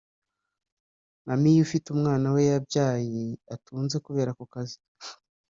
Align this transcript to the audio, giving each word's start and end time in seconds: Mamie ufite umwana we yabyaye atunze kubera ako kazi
Mamie 1.25 1.61
ufite 1.65 1.85
umwana 1.95 2.27
we 2.33 2.41
yabyaye 2.51 3.23
atunze 3.55 3.95
kubera 4.05 4.29
ako 4.33 4.45
kazi 4.53 4.79